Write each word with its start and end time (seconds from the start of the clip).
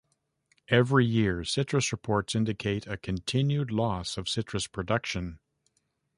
Every 0.69 1.05
year 1.05 1.43
citrus 1.43 1.91
reports 1.91 2.33
indicate 2.33 2.87
a 2.87 2.97
continued 2.97 3.69
loss 3.69 4.17
of 4.17 4.27
citrus 4.27 4.65
production. 4.65 5.37